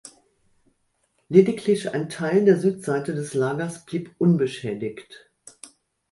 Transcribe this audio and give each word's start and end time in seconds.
Lediglich 1.29 1.93
ein 1.93 2.09
Teil 2.09 2.43
der 2.43 2.57
Südseite 2.59 3.13
des 3.13 3.35
Lagers 3.35 3.85
blieb 3.85 4.09
unbeschädigt. 4.17 5.29